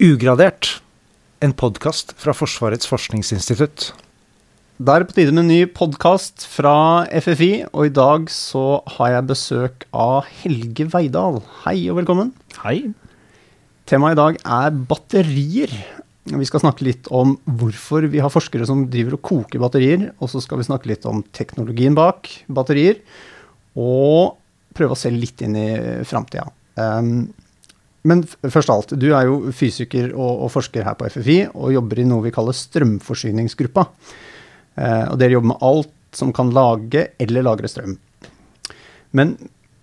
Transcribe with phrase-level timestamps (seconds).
[0.00, 0.78] Ugradert,
[1.44, 3.90] en podkast fra Forsvarets forskningsinstitutt.
[4.80, 8.78] Da er det på tide med en ny podkast fra FFI, og i dag så
[8.94, 11.42] har jeg besøk av Helge Veidal.
[11.66, 12.30] Hei og velkommen.
[12.62, 12.94] Hei.
[13.92, 15.76] Temaet i dag er batterier.
[16.32, 20.32] Vi skal snakke litt om hvorfor vi har forskere som driver og koker batterier, og
[20.32, 23.02] så skal vi snakke litt om teknologien bak batterier,
[23.76, 24.40] og
[24.72, 25.68] prøve å se litt inn i
[26.08, 26.48] framtida.
[26.80, 27.26] Um,
[28.08, 31.74] men først av alt, du er jo fysiker og, og, forsker her på FFI og
[31.74, 33.84] jobber i noe vi kaller strømforsyningsgruppa.
[34.80, 37.98] Eh, og dere jobber med alt som kan lage eller lagre strøm.
[39.16, 39.36] Men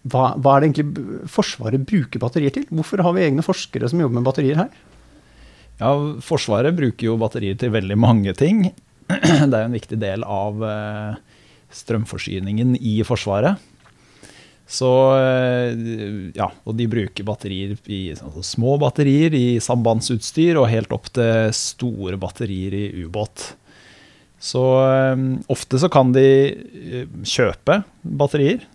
[0.08, 2.66] hva, hva, er det egentlig Forsvaret bruker batterier til?
[2.72, 4.74] Hvorfor har vi egne forskere som jobber med batterier her?
[5.78, 5.94] Ja,
[6.26, 8.70] Forsvaret bruker jo batterier til veldig mange ting.
[9.12, 11.42] Det er jo en viktig del av eh,
[11.76, 13.62] strømforsyningen i Forsvaret.
[14.68, 20.92] Så eh, ja, og de bruker batterier i altså små batterier i sambandsutstyr og helt
[20.96, 23.54] opp til store batterier i ubåt.
[24.38, 24.62] Så
[25.16, 26.28] um, ofte så kan de
[27.26, 27.80] kjøpe
[28.20, 28.68] batterier,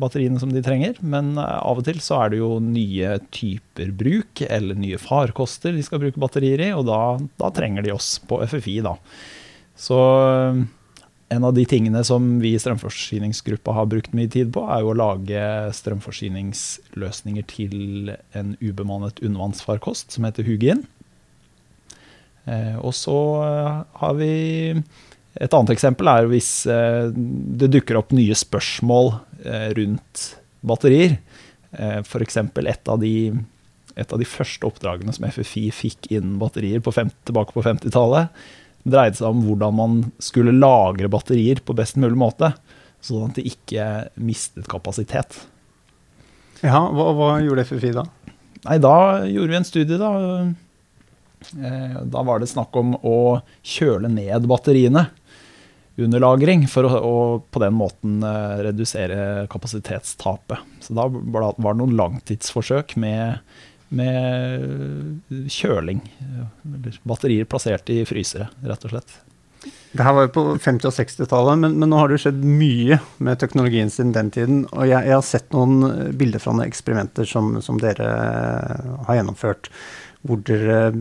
[0.00, 4.42] batteriene som de trenger, men av og til så er det jo nye typer bruk
[4.48, 7.00] eller nye farkoster de skal bruke batterier i, og da,
[7.38, 8.96] da trenger de oss på FFI, da.
[9.78, 9.98] Så
[11.28, 14.92] en av de tingene som vi i strømforsyningsgruppa har brukt mye tid på, er jo
[14.94, 15.42] å lage
[15.76, 20.86] strømforsyningsløsninger til en ubemannet undervannsfarkost som heter Hugin.
[22.48, 24.32] Eh, og så eh, har vi
[25.38, 29.12] Et annet eksempel er hvis eh, det dukker opp nye spørsmål
[29.76, 30.22] rundt
[30.66, 31.12] batterier.
[31.78, 32.36] F.eks.
[32.40, 37.62] Et, et av de første oppdragene som FFI fikk inn batterier på fem, tilbake på
[37.62, 38.32] 50-tallet
[38.92, 42.52] dreide seg om hvordan man skulle lagre batterier på best mulig måte,
[43.04, 43.86] sånn at de ikke
[44.20, 45.40] mistet kapasitet.
[46.64, 48.08] Ja, hva, hva gjorde FFI da?
[48.64, 48.96] Nei, Da
[49.28, 50.10] gjorde vi en studie, da.
[51.54, 55.06] Eh, da var det snakk om å kjøle ned batteriene
[55.98, 57.14] under lagring, for å,
[57.50, 60.62] på den måten eh, redusere kapasitetstapet.
[60.82, 63.38] Så da var det noen langtidsforsøk med
[63.88, 66.02] med kjøling.
[66.66, 69.16] Eller batterier plassert i frysere, rett og slett.
[69.92, 72.98] Det her var jo på 50- og 60-tallet, men, men, nå har det skjedd mye
[73.24, 74.60] med teknologien siden den tiden.
[74.70, 78.10] Og jeg, jeg har sett noen bilder fra noen eksperimenter som, som, dere
[79.08, 79.70] har gjennomført,
[80.28, 80.92] hvor dere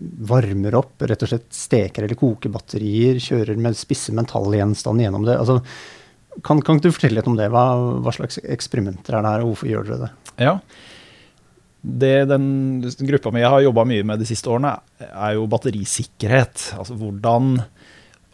[0.00, 5.36] varmer opp, rett og slett steker eller koker batterier, kjører med spisse metallgjenstander gjennom det.
[5.36, 5.60] Altså,
[6.46, 7.50] kan, kan, du fortelle litt om det?
[7.52, 7.66] Hva,
[8.00, 10.10] hva slags eksperimenter er det her, og hvorfor gjør dere det?
[10.40, 10.56] Ja,
[11.80, 16.72] det den gruppa mi har jobba mye med de siste årene, er jo batterisikkerhet.
[16.76, 17.54] Altså hvordan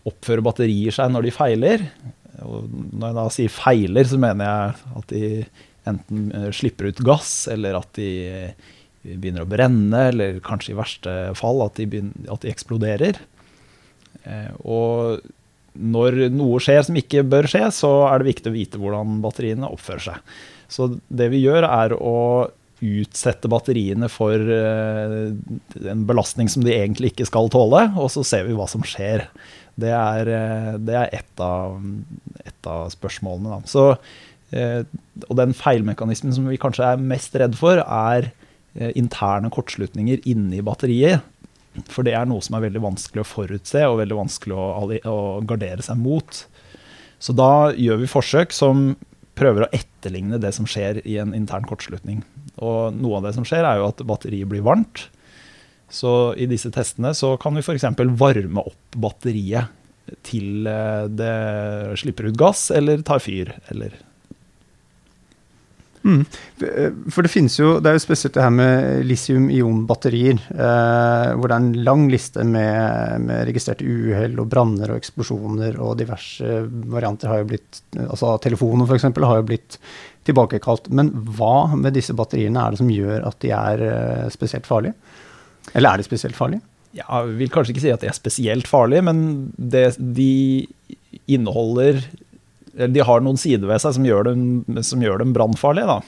[0.06, 1.84] oppfører batterier seg når de feiler.
[2.42, 5.30] Og når jeg da sier feiler, så mener jeg at de
[5.86, 8.10] enten eh, slipper ut gass, eller at de
[9.06, 13.22] begynner å brenne, eller kanskje i verste fall at de, begynner, at de eksploderer.
[14.26, 15.22] Eh, og
[15.76, 19.70] når noe skjer som ikke bør skje, så er det viktig å vite hvordan batteriene
[19.70, 20.36] oppfører seg.
[20.72, 22.16] Så det vi gjør, er å
[22.84, 25.32] utsette batteriene for uh,
[25.88, 29.24] en belastning som de egentlig ikke skal tåle, og så ser vi hva som skjer.
[29.80, 31.78] Det er, uh, det er ett, av,
[32.44, 33.62] et av spørsmålene.
[33.70, 34.82] Så, uh,
[35.24, 38.32] og den feilmekanismen som vi kanskje er mest redd for, er
[38.92, 41.24] interne kortslutninger inni batteriet.
[41.88, 44.56] For det er noe som er veldig vanskelig å forutse og veldig vanskelig
[45.08, 45.16] å
[45.48, 46.42] gardere seg mot.
[47.16, 48.90] Så da gjør vi forsøk som
[49.36, 52.20] prøver å etterligne det som skjer i en intern kortslutning.
[52.64, 55.06] Og noe av det som skjer, er jo at batteriet blir varmt.
[55.92, 57.86] Så i disse testene så kan vi f.eks.
[58.18, 59.72] varme opp batteriet
[60.26, 63.96] til eh, det slipper ut gass eller tar fyr, eller
[66.06, 66.22] Mm.
[67.10, 71.56] For det finnes jo Det er jo spesielt det her med litium-ion-batterier, eh, hvor det
[71.56, 76.60] er en lang liste med, med registrerte uhell og branner og eksplosjoner, og diverse
[76.92, 79.80] varianter har jo blitt Altså telefoner, f.eks., har jo blitt
[80.26, 80.90] tilbakekalt.
[80.94, 84.96] Men hva med disse batteriene er det som gjør at de er eh, spesielt farlige?
[85.72, 86.62] Eller er de spesielt farlige?
[86.96, 89.18] Ja, jeg vil kanskje ikke si at de er spesielt farlige, men
[89.56, 90.64] det, de
[91.28, 92.00] inneholder
[92.92, 94.42] De har noen sider ved seg som gjør dem,
[94.84, 96.00] som dem brannfarlige.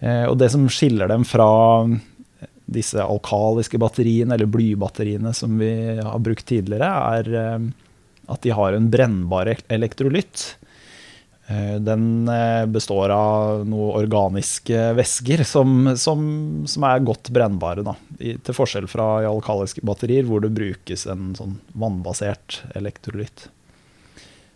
[0.00, 1.48] Eh, og det som skiller dem fra
[2.64, 7.70] disse alkaliske batteriene, eller blybatteriene som vi har brukt tidligere, er eh,
[8.32, 10.54] at de har en brennbar elektrolytt.
[11.46, 16.22] Eh, den eh, består av noen organiske væsker som, som,
[16.70, 17.84] som, er godt brennbare.
[18.18, 23.48] I, til forskjell fra alkaliske batterier, hvor det brukes en sånn vannbasert elektrolytt.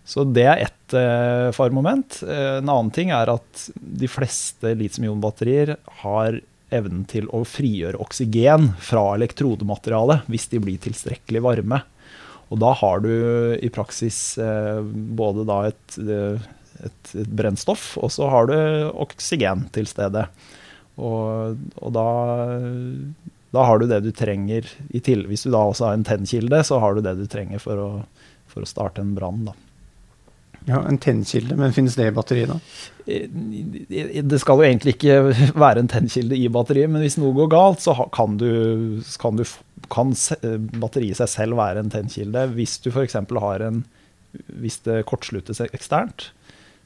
[0.08, 2.23] Så det er ett eh, faremoment.
[2.25, 6.41] Eh, en annen ting er at de fleste litium-ion-batterier har
[6.73, 11.82] evnen til å frigjøre oksygen fra elektrodematerialet hvis de blir tilstrekkelig varme.
[12.49, 13.12] Og da har du
[13.61, 15.99] i praksis eh, både et,
[16.87, 18.57] et, et brennstoff, og så har du
[18.93, 20.27] oksygen til stede.
[20.99, 22.09] Og, og da,
[23.55, 26.97] da, har du det du trenger Hvis du da også har en tennkilde, så har
[26.97, 27.91] du det du trenger for å,
[28.51, 29.47] for å starte en brann.
[30.69, 32.59] Ja, En tennkilde, men finnes det i batteriet, da?
[33.09, 35.21] Det skal jo egentlig ikke
[35.65, 39.47] være en tennkilde i batteriet, men hvis noe går galt, så kan, du, kan, du,
[39.93, 40.13] kan
[40.83, 42.49] batteriet seg selv være en tennkilde.
[42.59, 43.17] Hvis du f.eks.
[43.17, 43.85] har en
[44.61, 46.33] Hvis det kortsluttes eksternt,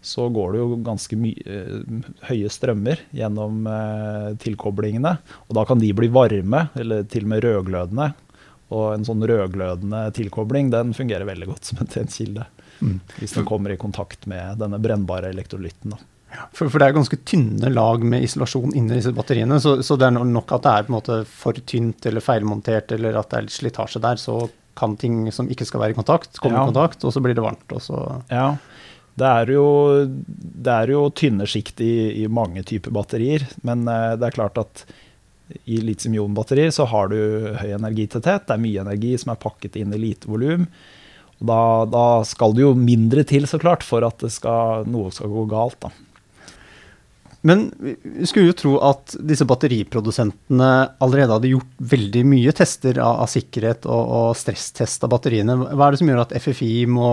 [0.02, 1.16] så går det jo ganske
[1.46, 5.14] eh, høye strømmer gjennom eh, tilkoblingene.
[5.46, 8.08] Og da kan de bli varme, eller til og med rødglødende.
[8.72, 12.48] Og en sånn rødglødende tilkobling den fungerer veldig godt som en tennkilde.
[12.80, 12.96] Mm.
[13.20, 15.94] Hvis den kommer i kontakt med denne brennbare elektrolytten.
[16.32, 19.60] Ja, for, for, det er ganske tynne lag med isolasjon inni disse batteriene.
[19.60, 22.94] Så, så, det er nok at det er på en måte for tynt eller feilmontert,
[22.96, 24.20] eller at det er litt slitasje der.
[24.20, 24.40] Så
[24.78, 26.64] kan ting som ikke skal være i kontakt, komme ja.
[26.64, 27.68] i kontakt, og så blir det varmt.
[27.76, 28.00] Og så
[28.32, 28.54] ja.
[29.18, 29.66] Det er jo,
[30.08, 34.60] det er jo tynne sjikt i, i, mange typer batterier, men uh, det er klart
[34.62, 34.86] at
[35.68, 37.18] i litium-ion-batterier så har du
[37.60, 38.46] høy energitetthet.
[38.48, 40.64] Det er mye energi som er pakket inn i lite volum.
[41.42, 41.58] Da,
[41.90, 45.76] da, skal det jo mindre til, så klart, for at skal, noe skal gå galt.
[45.82, 45.92] da.
[47.42, 50.70] Men vi skulle jo tro at disse batteriprodusentene
[51.02, 55.58] allerede hadde gjort veldig mye tester av, av sikkerhet og, og stresstest av batteriene.
[55.72, 57.08] Hva er det som gjør at FFI må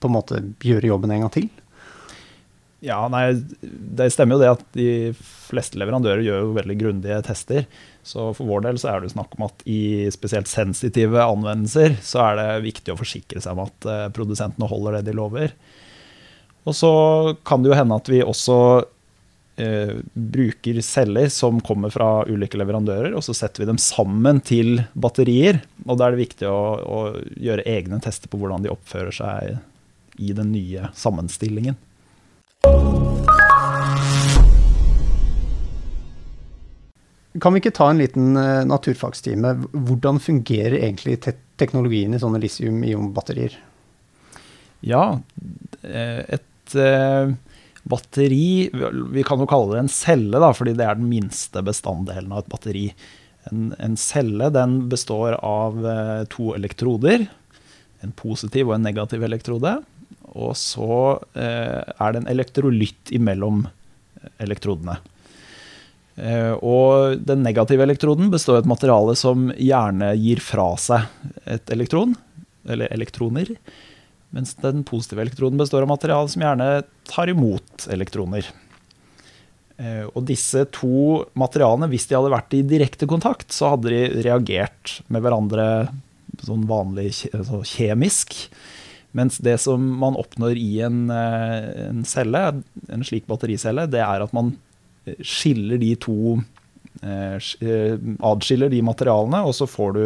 [0.00, 1.50] på en måte gjøre jobben en gang til?
[2.80, 4.90] Ja, nei, Det stemmer jo det at de
[5.50, 7.66] fleste leverandører gjør jo veldig grundige tester.
[8.06, 12.22] Så for vår del så er det snakk om at i spesielt sensitive anvendelser så
[12.30, 15.52] er det viktig å forsikre seg om at eh, produsentene holder det de lover.
[16.64, 16.92] Og så
[17.44, 18.56] kan det jo hende at vi også
[19.60, 24.80] eh, bruker celler som kommer fra ulike leverandører, og så setter vi dem sammen til
[24.96, 25.60] batterier.
[25.84, 27.00] Og da er det viktig å, å
[27.36, 29.60] gjøre egne tester på hvordan de oppfører seg
[30.20, 31.78] i den nye sammenstillingen.
[37.40, 39.54] Kan vi ikke ta en liten uh, naturfagstime?
[39.72, 43.52] Hvordan fungerer egentlig te teknologien i sånne litium-ion-batterier?
[44.80, 45.20] Ja,
[45.84, 47.28] eh, et uh,
[47.84, 52.32] batteri Vi kan jo kalle det en celle, da, fordi det er den minste bestanddelen
[52.32, 52.86] av et batteri.
[53.52, 55.76] En, en celle den består av
[56.32, 57.28] to elektroder.
[58.00, 59.76] En positiv og en negativ elektrode.
[60.30, 60.96] Og så
[61.34, 63.64] er det en elektrolytt imellom
[64.38, 64.98] elektrodene.
[66.20, 71.06] Eh, og den negative elektroden består av et materiale som gjerne gir fra seg
[71.48, 72.16] et elektron,
[72.68, 73.54] eller elektroner.
[74.34, 76.68] Mens den positive elektroden består av materiale som gjerne
[77.08, 78.50] tar imot elektroner.
[79.80, 84.22] Eh, og disse to materialene, hvis de hadde vært i direkte kontakt, så hadde de
[84.26, 85.66] reagert med hverandre
[86.44, 88.36] sånn vanlig altså kjemisk.
[89.16, 92.42] Mens det som man oppnår i en, eh, en celle,
[92.88, 94.54] en slik battericelle, det er at man
[95.24, 96.38] skiller de to
[97.02, 97.96] eh, eh,
[98.26, 100.04] Adskiller de materialene, og så får du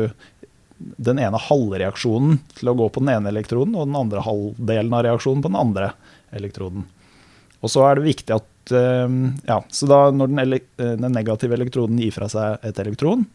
[0.79, 5.05] den ene halvreaksjonen til å gå på den ene elektroden, og den andre halvdelen av
[5.07, 5.93] reaksjonen på den andre
[6.35, 6.89] elektroden.
[7.65, 10.59] Og så er det viktig at eh, ja, så da når den,
[11.05, 13.27] den negative elektroden gir fra seg et elektron,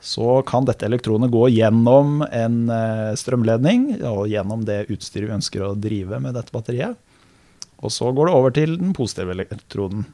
[0.00, 2.58] så kan dette elektronet gå gjennom en
[3.18, 6.94] strømledning og gjennom det utstyret vi ønsker å drive med dette batteriet.
[7.82, 10.04] Og så går det over til den positive elektroden.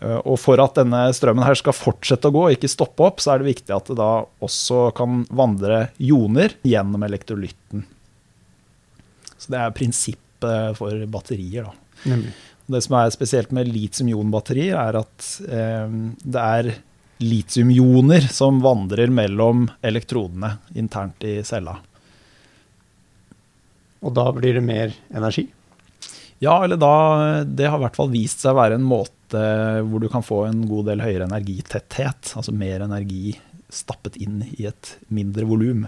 [0.00, 3.34] Eh, og for at denne strømmen her skal fortsette å gå, ikke stoppe opp, så
[3.34, 4.12] er det viktig at det da
[4.44, 7.84] også kan vandre joner gjennom elektrolytten.
[9.36, 11.68] Så det er prinsippet for batterier.
[11.68, 12.10] Da.
[12.14, 12.34] Nemlig.
[12.74, 16.72] Det som er spesielt med litium-ion-batterier, er at eh, det er
[17.22, 21.76] litium-ioner som vandrer mellom elektrodene internt i cella.
[24.04, 25.46] Og da blir det mer energi?
[26.42, 29.40] Ja, eller da Det har i hvert fall vist seg å være en måte
[29.88, 32.34] hvor du kan få en god del høyere energitetthet.
[32.36, 33.34] Altså mer energi
[33.72, 35.86] stappet inn i et mindre volum.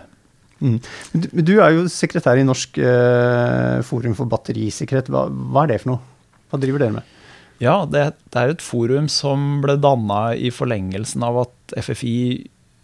[0.59, 0.79] Mm.
[1.13, 5.11] Du, du, er jo sekretær i Norsk eh, forum for batterisikkerhet.
[5.13, 6.17] Hva, hva, er det for noe?
[6.51, 7.16] Hva driver dere med?
[7.63, 8.03] Ja, det,
[8.35, 12.17] det er et forum som ble danna i forlengelsen av at FFI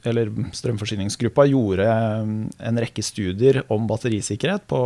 [0.08, 2.30] eller Strømforsyningsgruppa gjorde eh,
[2.68, 4.80] en rekke studier om batterisikkerhet på,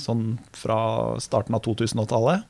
[0.00, 0.78] sånn fra
[1.20, 2.46] starten av 2000-tallet.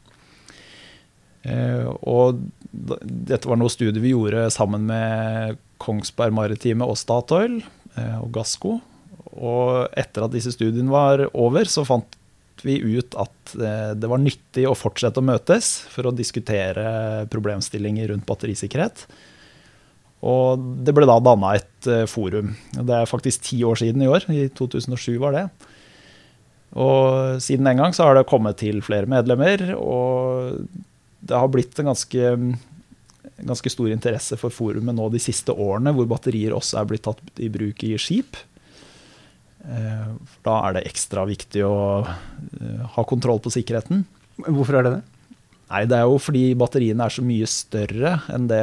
[1.45, 8.19] Eh, og dette var noe studier vi gjorde sammen med Kongsberg Maritime og Statoil eh,
[8.21, 8.79] og Gassco.
[9.35, 12.21] Og etter at disse studiene var over, så fant
[12.63, 13.55] vi ut at
[13.99, 19.07] det var nyttig å fortsette å møtes for å diskutere problemstillinger rundt batterisikkerhet.
[20.25, 22.55] Og det ble da danna et uh, forum.
[22.73, 24.25] Det er faktisk ti år siden i år.
[24.33, 25.45] I 2007 var det.
[26.81, 30.65] Og siden den gang så har det kommet til flere medlemmer, og
[31.23, 32.33] det har blitt en ganske,
[33.47, 37.23] ganske stor interesse for forumet nå de siste årene, hvor batterier også er blitt tatt
[37.39, 38.41] i bruk i skip.
[39.65, 40.13] Uh,
[40.45, 44.05] da er det ekstra viktig å uh, ha kontroll på sikkerheten.
[44.45, 45.03] Hvorfor er det det?
[45.71, 48.61] Nei, det er jo fordi batteriene er så mye større enn det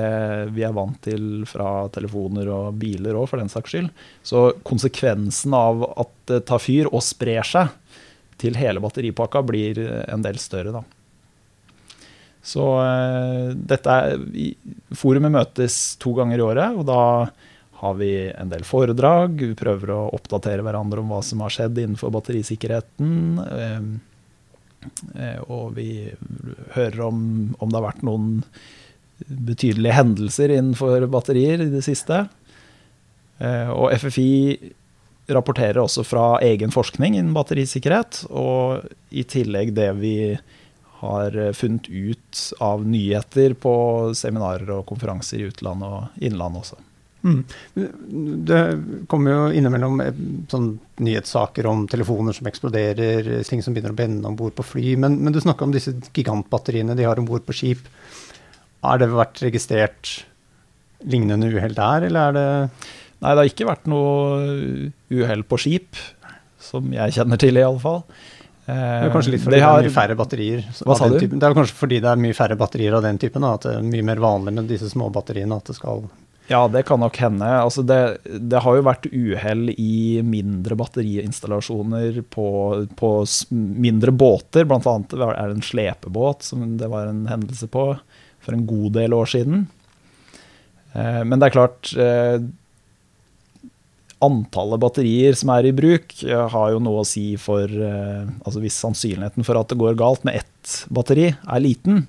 [0.53, 3.89] vi er vant til fra telefoner og biler òg, for den saks skyld.
[4.21, 7.73] Så konsekvensen av at det tar fyr og sprer seg
[8.41, 10.85] til hele batteripakka, blir en del større, da.
[12.45, 14.21] Så uh, dette er
[14.97, 17.01] Forumet møtes to ganger i året, og da
[17.81, 19.41] har vi en del foredrag.
[19.41, 23.11] Vi prøver å oppdatere hverandre om hva som har skjedd innenfor batterisikkerheten.
[23.41, 24.11] Uh,
[25.15, 26.11] Eh, og vi
[26.75, 27.17] hører om,
[27.59, 28.29] om det har vært noen
[29.21, 32.23] betydelige hendelser innenfor batterier i det siste.
[33.41, 34.31] Eh, og FFI
[35.31, 40.15] rapporterer også fra egen forskning innen batterisikkerhet, og i tillegg det vi
[41.01, 43.73] har funnet ut av nyheter på
[44.17, 46.81] seminarer og konferanser i utlandet og innlandet også.
[47.21, 47.43] Mm.
[48.45, 48.61] Det
[49.09, 50.71] kommer jo innimellom eh, sånn
[51.05, 54.95] nyhetssaker om telefoner som eksploderer, ting som begynner å bende om bord på fly.
[55.01, 57.85] Men, men du snakka om disse gigantbatteriene de har om bord på skip.
[58.81, 60.15] Har det vært registrert
[61.11, 62.49] lignende uhell der, eller er det
[63.21, 65.99] Nei, det har ikke vært noe uhell på skip,
[66.57, 67.99] som jeg kjenner til i alle fall.
[68.65, 70.63] Det er kanskje litt fordi det, har, det er mye færre batterier.
[70.79, 71.19] Hva sa du?
[71.21, 71.37] Typen.
[71.41, 73.75] Det er kanskje fordi det er mye færre batterier av den typen, da, at det
[73.77, 75.57] er mye mer vanlig med disse små batteriene.
[75.61, 76.05] at det skal
[76.51, 77.47] ja, det kan nok hende.
[77.47, 82.47] Altså det, det, har jo vært uhell i mindre batteriinstallasjoner på,
[82.99, 83.11] på
[83.51, 84.67] mindre båter.
[84.67, 87.93] Blant annet er det en slepebåt som det var en hendelse på
[88.41, 89.63] for en god del år siden.
[90.93, 92.41] Eh, men det er klart eh,
[94.21, 98.77] Antallet batterier som er i bruk, eh, har jo noe å si for altså Hvis
[98.83, 102.03] sannsynligheten for at det går galt med ett batteri er liten,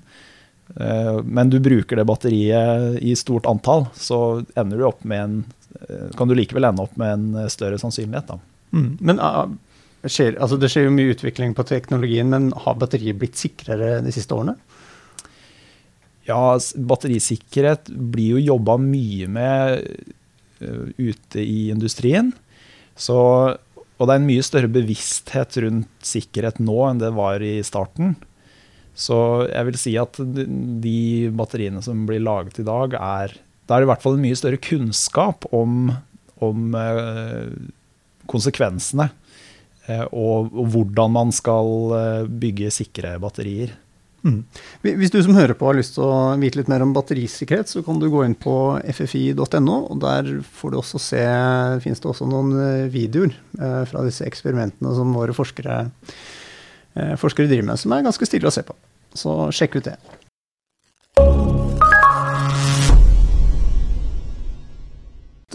[0.73, 5.35] men du bruker det batteriet i stort antall, så ender du opp med en,
[5.79, 8.33] eh, kan du likevel ende opp med en eh, større sannsynlighet.
[8.73, 8.87] Mm.
[9.05, 9.45] Men uh,
[10.01, 14.15] skjer, altså Det skjer jo mye utvikling på teknologien, men har batteriet blitt sikrere de
[14.15, 14.57] siste årene?
[16.25, 19.85] Ja, batterisikkerhet blir jo jobba mye med
[20.63, 22.33] uh, ute i industrien.
[22.97, 23.15] Så,
[23.53, 28.15] og det er en mye større bevissthet rundt sikkerhet nå enn det var i starten.
[28.93, 29.17] Så
[29.49, 33.87] jeg vil si at de batteriene som blir laget i dag, er Det er i
[33.87, 35.87] hvert fall en mye større kunnskap om,
[36.43, 37.53] om eh,
[38.27, 39.07] konsekvensene.
[39.87, 43.71] Eh, og, hvordan man skal eh, bygge sikre batterier.
[44.23, 44.43] Mm.
[44.83, 47.81] Hvis du som hører på har lyst til å vite litt mer om batterisikkerhet, så
[47.83, 49.79] kan du gå inn på ffi.no.
[49.79, 51.23] og Der får du også se,
[51.83, 52.53] finnes det også noen
[52.91, 53.33] videoer
[53.87, 56.42] fra disse eksperimentene som våre forskere Eh,
[57.17, 58.75] forskere driver med, som er ganske stilig å se på.
[59.17, 59.97] Så sjekk ut det.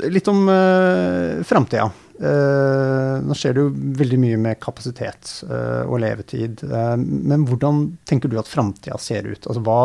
[0.07, 1.89] Litt om uh, framtida.
[2.19, 6.63] Uh, nå skjer det jo veldig mye med kapasitet uh, og levetid.
[6.67, 9.43] Uh, men hvordan tenker du at framtida ser ut?
[9.47, 9.81] Altså, hva,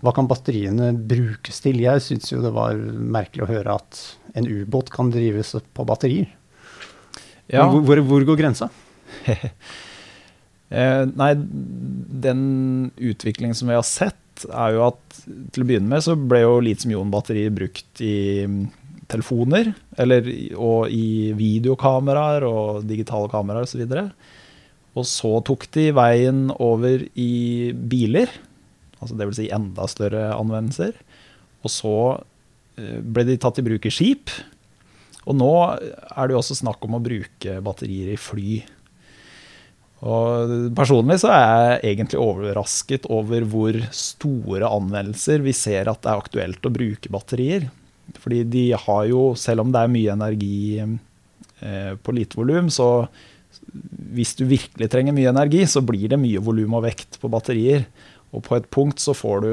[0.00, 1.82] hva, kan batteriene brukes til?
[1.84, 4.02] Jeg syns jo det var merkelig å høre at
[4.36, 6.32] en ubåt kan drives på batterier.
[7.50, 7.66] Ja.
[7.66, 8.70] Hvor, hvor, hvor går grensa?
[10.70, 11.32] Eh, nei,
[12.22, 12.42] den
[12.96, 14.16] utviklingen som vi har sett,
[14.48, 15.16] er jo at
[15.52, 18.60] til å begynne med så ble jo litium-ion-batterier brukt i mm,
[19.10, 23.82] telefoner, eller, og i videokameraer og digitale kameraer osv.
[23.84, 24.30] Og,
[24.96, 27.32] og så tok de veien over i
[27.74, 28.32] biler,
[29.00, 29.42] altså dvs.
[29.42, 30.96] Si enda større anvendelser.
[31.66, 31.96] Og så
[32.80, 34.32] eh, ble de tatt i bruk i skip.
[35.28, 38.60] Og nå er det jo også snakk om å bruke batterier i fly.
[40.00, 46.08] Og personlig så er jeg egentlig overrasket over hvor store anvendelser vi ser at det
[46.08, 47.68] er aktuelt å bruke batterier.
[48.20, 53.06] Fordi de har jo, selv om det er mye energi eh, på lite volum, så
[54.14, 57.84] hvis du virkelig trenger mye energi, så blir det mye volum og vekt på batterier.
[58.32, 59.52] Og på et punkt så får du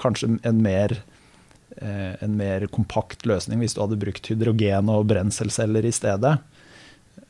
[0.00, 0.96] kanskje en mer,
[1.78, 6.38] eh, en mer kompakt løsning hvis du hadde brukt hydrogen og brenselceller i stedet.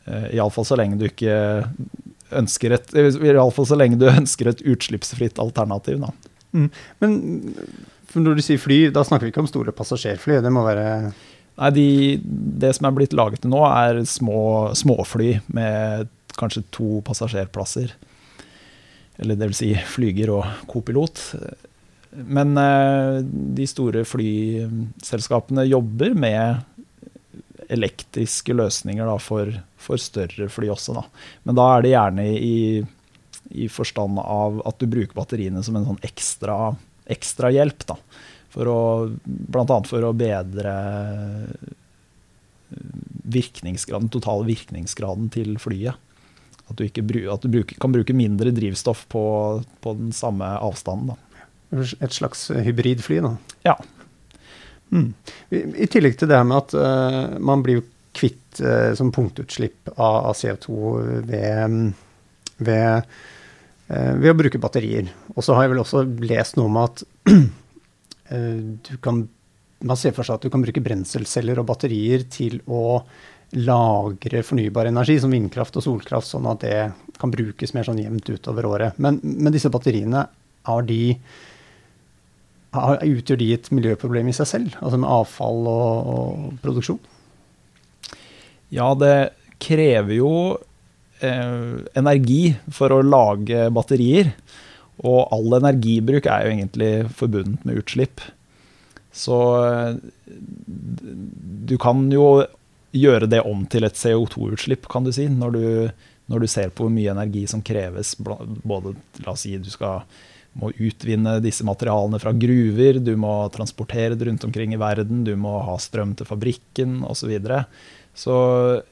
[0.08, 1.36] Eh, Iallfall så lenge du ikke
[2.36, 6.02] ønsker et Iallfall så lenge du ønsker et utslippsfritt alternativ.
[6.04, 6.12] Da.
[6.52, 6.68] Mm.
[7.02, 7.16] Men
[8.14, 10.40] når du sier fly, da snakker vi ikke om store passasjerfly?
[10.44, 10.86] Det må være
[11.58, 11.86] Nei, de,
[12.62, 16.06] det som er blitt laget til nå, er små småfly med
[16.38, 17.90] kanskje to passasjerplasser.
[19.18, 21.18] Eller det vil si flyger og kopilot.
[22.30, 23.18] Men eh,
[23.58, 26.62] de store flyselskapene jobber med
[27.68, 30.96] elektriske løsninger da, for, for, større fly også.
[30.96, 31.04] Da.
[31.48, 32.58] Men da er det gjerne i,
[33.64, 36.58] i forstand av at du bruker batteriene som en sånn ekstra,
[37.10, 37.86] ekstra hjelp.
[37.90, 37.98] Da.
[38.54, 38.80] For å,
[39.24, 40.74] blant annet for å bedre
[43.28, 45.96] virkningsgraden, totale virkningsgraden til flyet.
[46.68, 49.22] At du, ikke, at du bruker, kan bruke mindre drivstoff på,
[49.80, 51.14] på den samme avstanden.
[51.14, 51.84] Da.
[52.04, 53.32] Et slags hybridfly, da.
[53.64, 53.76] Ja.
[54.90, 55.08] Mm.
[55.52, 57.82] I, tillegg til det med at uh, man blir
[58.16, 60.76] kvitt uh, som punktutslipp av, av CO2
[61.28, 61.78] ved,
[62.56, 63.08] ved,
[63.90, 65.10] uh, ved, å bruke batterier.
[65.36, 67.04] Og så har jeg vel også lest noe om at
[68.88, 69.26] du kan
[69.78, 72.98] Man ser for seg at du kan bruke brenselceller og batterier til å
[73.62, 76.80] lagre fornybar energi, som vindkraft og solkraft, sånn at det
[77.22, 78.98] kan brukes mer sånn jevnt utover året.
[78.98, 80.24] Men, men disse batteriene,
[80.68, 81.14] har de
[82.68, 87.00] Utgjør de et miljøproblem i seg selv, altså med avfall og, og produksjon?
[88.74, 89.30] Ja, det
[89.62, 90.32] krever jo
[91.24, 92.42] eh, energi
[92.74, 94.34] for å lage batterier.
[94.98, 98.20] Og all energibruk er jo egentlig forbundet med utslipp.
[99.14, 99.96] Så eh,
[101.68, 102.44] du kan jo
[102.96, 105.64] gjøre det om til et CO2-utslipp, kan du si, når du,
[106.32, 108.14] når du ser på hvor mye energi som kreves.
[108.18, 110.04] Både, la oss si, du skal
[110.58, 115.34] må utvinne disse materialene fra gruver, du må transportere det rundt omkring i verden, du
[115.38, 117.16] må ha strøm til fabrikken osv.
[117.20, 117.62] Så, videre.
[118.16, 118.36] så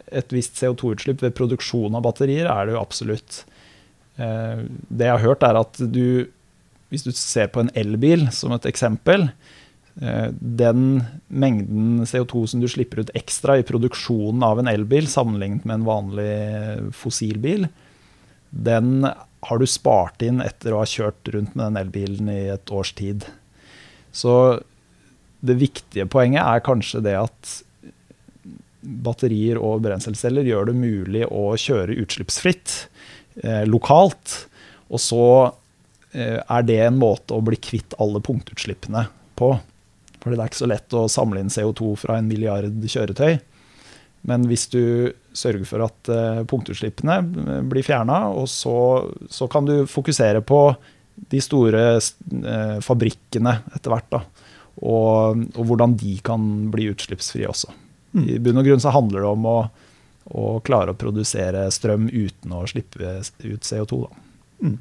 [0.06, 3.42] et visst CO2-utslipp ved produksjon av batterier er det jo absolutt.
[4.16, 6.26] Eh, det jeg har hørt, er at du,
[6.92, 9.28] hvis du ser på en elbil som et eksempel,
[10.00, 15.66] eh, den mengden CO2 som du slipper ut ekstra i produksjonen av en elbil sammenlignet
[15.66, 16.36] med en vanlig
[16.96, 17.70] fossilbil,
[18.56, 19.02] den
[19.46, 22.92] har du spart inn etter å ha kjørt rundt med den elbilen i et års
[22.98, 23.26] tid.
[24.14, 24.32] Så
[25.46, 27.54] det viktige poenget er kanskje det at
[28.86, 32.74] batterier og brenselceller gjør det mulig å kjøre utslippsfritt
[33.42, 34.46] eh, lokalt.
[34.90, 35.24] Og så
[36.12, 39.06] eh, er det en måte å bli kvitt alle punktutslippene
[39.38, 39.52] på.
[40.22, 43.38] Fordi det er ikke så lett å samle inn CO2 fra en milliard kjøretøy.
[44.26, 48.76] Men hvis du sørger for at uh, punktutslippene eh, blir fjerna, og så,
[49.30, 50.60] så, kan du fokusere på
[51.30, 54.08] de store uh, fabrikkene etter hvert.
[54.16, 54.22] Da,
[54.82, 57.70] og, og, hvordan de kan bli utslippsfrie også.
[58.16, 58.24] Mm.
[58.34, 59.56] I bunn og grunn så handler det om å,
[60.32, 64.02] å, klare å produsere strøm uten å slippe ut CO2.
[64.08, 64.24] Da.
[64.66, 64.76] Mm.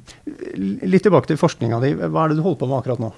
[0.88, 1.94] Litt tilbake til forskninga di.
[2.00, 3.14] Hva er det du holder på med akkurat nå?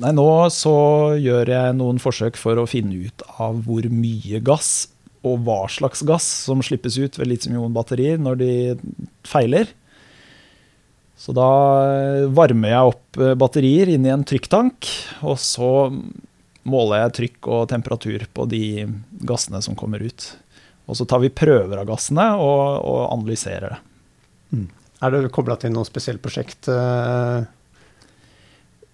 [0.00, 0.72] Nei, nå så
[1.20, 4.88] gjør jeg noen forsøk for å finne ut av hvor mye gass
[5.26, 8.52] og hva slags gass som slippes ut ved litium-ion-batterier når de
[9.28, 9.68] feiler.
[11.20, 11.50] Så da
[12.32, 14.88] varmer jeg opp eh, batterier inn i en trykktank,
[15.28, 15.90] og så
[16.70, 18.64] måler jeg trykk og temperatur på de
[19.28, 20.30] gassene som kommer ut.
[20.88, 23.80] Og så tar vi prøver av gassene og, og analyserer det.
[24.56, 24.68] Mm.
[25.04, 26.72] Er det kobla til noe spesielt prosjekt?
[26.72, 27.44] Uh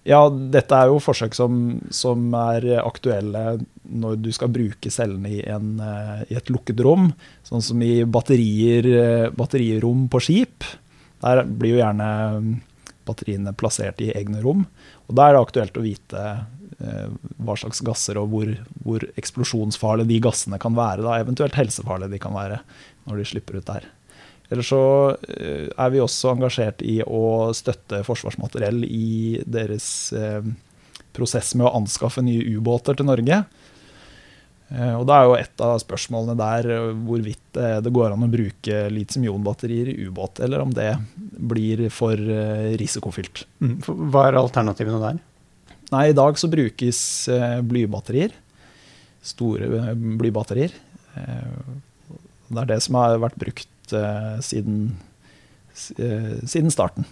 [0.07, 5.41] ja, dette er jo forsøk som, som, er aktuelle når du skal bruke cellene i,
[5.51, 7.09] en, eh, i et lukket rom.
[7.47, 10.67] Sånn som i batterier, eh, batterirom på skip.
[11.23, 12.53] Der blir jo gjerne mm,
[13.07, 14.63] batteriene plassert i egne rom.
[15.07, 17.11] Og Da er det aktuelt å vite eh,
[17.43, 18.53] hva slags gasser og hvor,
[18.87, 21.03] hvor eksplosjonsfarlige de gassene kan være.
[21.03, 22.63] Da, eventuelt helsefarlige de kan være
[23.07, 23.91] når de slipper ut der.
[24.49, 24.81] Eller så
[25.27, 30.39] eh, er vi også engasjert i å støtte Forsvarsmateriell i deres eh,
[31.15, 33.41] prosess med å anskaffe nye ubåter til Norge.
[34.71, 38.85] Eh, og da er jo et av spørsmålene der hvorvidt det går an å bruke
[38.93, 42.15] litium-ion-batterier i ubåt, eller om det blir for
[42.79, 43.43] risikofylt.
[43.59, 43.79] Mm.
[44.13, 45.23] Hva er alternativene der?
[45.91, 46.99] Nei, I dag så brukes
[47.67, 48.35] blybatterier.
[49.23, 50.75] Store blybatterier.
[52.47, 54.91] Det er det som har vært brukt uh, siden,
[55.99, 57.07] uh, siden starten.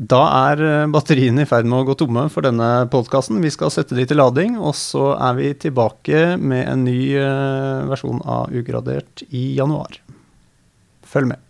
[0.00, 3.42] Da er eh, batteriene i ferd med å gå tomme for denne podkasten.
[3.44, 7.02] Vi skal sette de til lading, og så er vi tilbake med en ny
[7.90, 10.00] versjon av Ugradert i januar.
[11.04, 11.49] Følg med.